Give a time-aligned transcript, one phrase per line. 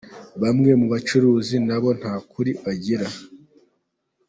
[0.41, 3.07] Bamwe mu bacuruzi nabo nta kuri bagira.